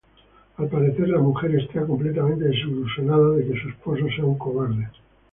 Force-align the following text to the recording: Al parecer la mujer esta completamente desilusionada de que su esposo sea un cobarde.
Al 0.57 0.67
parecer 0.67 1.07
la 1.09 1.19
mujer 1.19 1.53
esta 1.53 1.85
completamente 1.85 2.45
desilusionada 2.45 3.35
de 3.35 3.45
que 3.45 3.61
su 3.61 3.69
esposo 3.69 4.07
sea 4.15 4.25
un 4.25 4.35
cobarde. 4.35 4.89